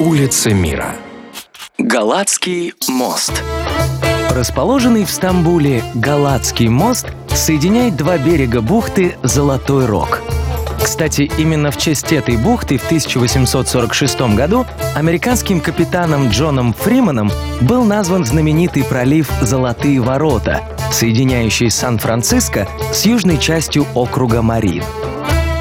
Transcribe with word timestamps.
Улицы 0.00 0.54
мира. 0.54 0.94
Галатский 1.76 2.72
мост. 2.86 3.32
Расположенный 4.30 5.04
в 5.04 5.10
Стамбуле 5.10 5.82
Галатский 5.94 6.68
мост 6.68 7.08
соединяет 7.30 7.96
два 7.96 8.16
берега 8.16 8.60
бухты 8.60 9.16
Золотой 9.24 9.86
Рог. 9.86 10.20
Кстати, 10.80 11.28
именно 11.36 11.72
в 11.72 11.78
честь 11.78 12.12
этой 12.12 12.36
бухты 12.36 12.78
в 12.78 12.84
1846 12.84 14.20
году 14.36 14.66
американским 14.94 15.60
капитаном 15.60 16.28
Джоном 16.28 16.74
Фриманом 16.74 17.32
был 17.60 17.82
назван 17.82 18.24
знаменитый 18.24 18.84
пролив 18.84 19.28
Золотые 19.40 20.00
ворота, 20.00 20.62
соединяющий 20.92 21.70
Сан-Франциско 21.70 22.68
с 22.92 23.04
южной 23.04 23.38
частью 23.38 23.84
округа 23.94 24.42
Марин. 24.42 24.84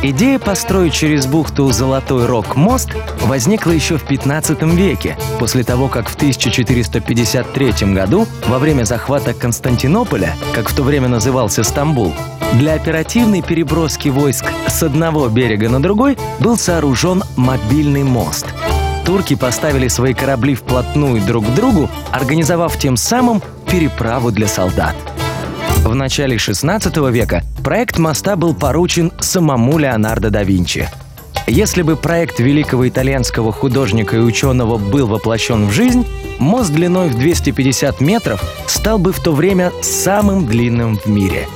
Идея 0.09 0.39
построить 0.39 0.93
через 0.93 1.25
бухту 1.25 1.69
Золотой 1.73 2.27
Рог 2.27 2.55
мост 2.55 2.91
возникла 3.23 3.71
еще 3.71 3.97
в 3.97 4.03
15 4.03 4.61
веке, 4.73 5.17
после 5.37 5.65
того, 5.65 5.89
как 5.89 6.07
в 6.07 6.15
1453 6.15 7.93
году, 7.93 8.25
во 8.47 8.57
время 8.57 8.85
захвата 8.85 9.33
Константинополя, 9.33 10.33
как 10.53 10.69
в 10.69 10.73
то 10.73 10.83
время 10.83 11.09
назывался 11.09 11.63
Стамбул, 11.63 12.13
для 12.53 12.75
оперативной 12.75 13.41
переброски 13.41 14.07
войск 14.07 14.45
с 14.67 14.81
одного 14.81 15.27
берега 15.27 15.67
на 15.67 15.81
другой 15.81 16.17
был 16.39 16.57
сооружен 16.57 17.21
мобильный 17.35 18.03
мост. 18.03 18.45
Турки 19.05 19.35
поставили 19.35 19.89
свои 19.89 20.13
корабли 20.13 20.55
вплотную 20.55 21.21
друг 21.21 21.45
к 21.45 21.49
другу, 21.53 21.89
организовав 22.13 22.77
тем 22.77 22.95
самым 22.95 23.41
переправу 23.69 24.31
для 24.31 24.47
солдат. 24.47 24.95
В 25.83 25.95
начале 25.95 26.35
XVI 26.35 27.11
века 27.11 27.43
проект 27.63 27.97
моста 27.97 28.35
был 28.35 28.53
поручен 28.53 29.11
самому 29.19 29.77
Леонардо 29.77 30.29
да 30.29 30.43
Винчи. 30.43 30.89
Если 31.47 31.81
бы 31.81 31.95
проект 31.95 32.39
великого 32.39 32.89
итальянского 32.89 33.53
художника 33.53 34.17
и 34.17 34.19
ученого 34.19 34.77
был 34.77 35.07
воплощен 35.07 35.67
в 35.67 35.71
жизнь, 35.71 36.05
мост 36.39 36.71
длиной 36.71 37.07
в 37.09 37.17
250 37.17 38.01
метров 38.01 38.43
стал 38.67 38.99
бы 38.99 39.13
в 39.13 39.21
то 39.21 39.31
время 39.31 39.71
самым 39.81 40.45
длинным 40.45 40.97
в 40.97 41.05
мире. 41.05 41.47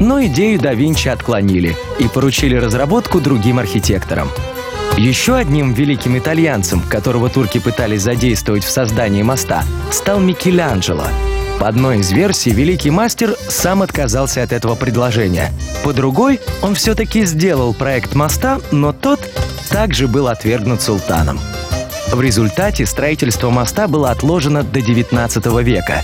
Но 0.00 0.24
идею 0.24 0.58
да 0.58 0.74
Винчи 0.74 1.08
отклонили 1.08 1.76
и 2.00 2.08
поручили 2.08 2.56
разработку 2.56 3.20
другим 3.20 3.60
архитекторам. 3.60 4.28
Еще 4.96 5.36
одним 5.36 5.72
великим 5.74 6.18
итальянцем, 6.18 6.82
которого 6.82 7.28
турки 7.28 7.58
пытались 7.58 8.02
задействовать 8.02 8.64
в 8.64 8.70
создании 8.70 9.22
моста, 9.22 9.62
стал 9.92 10.18
Микеланджело– 10.18 11.06
по 11.60 11.68
одной 11.68 11.98
из 11.98 12.10
версий, 12.10 12.52
великий 12.52 12.90
мастер 12.90 13.36
сам 13.48 13.82
отказался 13.82 14.42
от 14.42 14.50
этого 14.50 14.74
предложения. 14.76 15.52
По 15.84 15.92
другой, 15.92 16.40
он 16.62 16.74
все-таки 16.74 17.26
сделал 17.26 17.74
проект 17.74 18.14
моста, 18.14 18.60
но 18.70 18.94
тот 18.94 19.20
также 19.68 20.08
был 20.08 20.28
отвергнут 20.28 20.80
султаном. 20.80 21.38
В 22.10 22.20
результате 22.22 22.86
строительство 22.86 23.50
моста 23.50 23.88
было 23.88 24.10
отложено 24.10 24.62
до 24.62 24.80
19 24.80 25.46
века. 25.62 26.02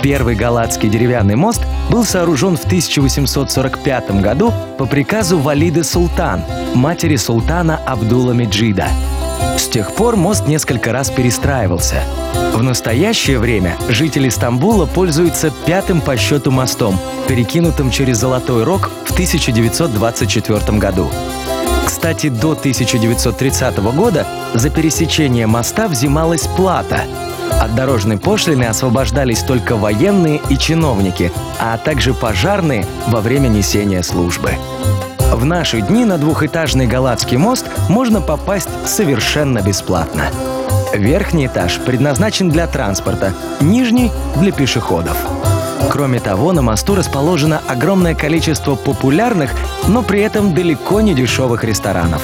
Первый 0.00 0.34
галатский 0.34 0.88
деревянный 0.88 1.36
мост 1.36 1.60
был 1.90 2.04
сооружен 2.04 2.56
в 2.56 2.64
1845 2.64 4.22
году 4.22 4.50
по 4.78 4.86
приказу 4.86 5.38
Валиды 5.38 5.84
Султан, 5.84 6.42
матери 6.74 7.16
султана 7.16 7.76
Абдула 7.86 8.32
Меджида. 8.32 8.88
С 9.56 9.68
тех 9.68 9.94
пор 9.94 10.16
мост 10.16 10.46
несколько 10.46 10.92
раз 10.92 11.10
перестраивался. 11.10 12.02
В 12.54 12.62
настоящее 12.62 13.38
время 13.38 13.76
жители 13.88 14.28
Стамбула 14.28 14.86
пользуются 14.86 15.52
пятым 15.66 16.00
по 16.00 16.16
счету 16.16 16.50
мостом, 16.50 16.98
перекинутым 17.28 17.90
через 17.90 18.18
Золотой 18.18 18.64
Рог 18.64 18.90
в 19.04 19.12
1924 19.12 20.78
году. 20.78 21.08
Кстати, 21.86 22.28
до 22.28 22.52
1930 22.52 23.78
года 23.94 24.26
за 24.54 24.70
пересечение 24.70 25.46
моста 25.46 25.88
взималась 25.88 26.46
плата. 26.46 27.02
От 27.60 27.74
дорожной 27.74 28.18
пошлины 28.18 28.64
освобождались 28.64 29.42
только 29.42 29.76
военные 29.76 30.40
и 30.48 30.56
чиновники, 30.56 31.30
а 31.58 31.76
также 31.78 32.14
пожарные 32.14 32.86
во 33.08 33.20
время 33.20 33.48
несения 33.48 34.02
службы. 34.02 34.52
В 35.32 35.44
наши 35.44 35.80
дни 35.80 36.04
на 36.04 36.18
двухэтажный 36.18 36.86
Галатский 36.86 37.36
мост 37.36 37.66
можно 37.90 38.20
попасть 38.20 38.68
совершенно 38.86 39.60
бесплатно. 39.60 40.26
Верхний 40.94 41.46
этаж 41.46 41.78
предназначен 41.84 42.48
для 42.48 42.66
транспорта, 42.66 43.34
нижний— 43.60 44.12
для 44.36 44.52
пешеходов. 44.52 45.16
Кроме 45.90 46.20
того, 46.20 46.52
на 46.52 46.62
мосту 46.62 46.94
расположено 46.94 47.60
огромное 47.66 48.14
количество 48.14 48.76
популярных, 48.76 49.50
но 49.88 50.02
при 50.02 50.20
этом 50.20 50.54
далеко 50.54 51.00
не 51.00 51.14
дешевых 51.14 51.64
ресторанов. 51.64 52.22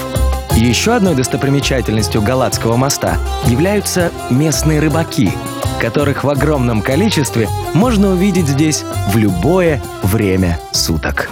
Еще 0.53 0.95
одной 0.95 1.17
достопримечательностью 1.17 2.23
Галатского 2.23 2.77
моста 2.77 3.19
являются 3.47 4.13
местные 4.31 4.79
рыбаки, 4.79 5.33
которых 5.81 6.23
в 6.23 6.31
огромном 6.31 6.81
количестве 6.81 7.49
можно 7.75 8.11
увидеть 8.11 8.49
здесь 8.49 8.85
в 9.09 9.17
любое 9.17 9.83
время 10.03 10.61
суток. 10.73 11.29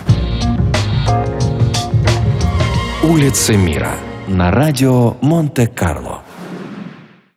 Улицы 3.05 3.57
мира 3.57 3.93
на 4.27 4.51
радио 4.51 5.17
Монте-Карло. 5.21 6.24